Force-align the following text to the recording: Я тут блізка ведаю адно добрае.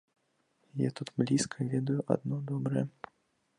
Я 0.81 0.89
тут 0.99 1.11
блізка 1.23 1.69
ведаю 1.73 2.01
адно 2.15 2.43
добрае. 2.53 2.85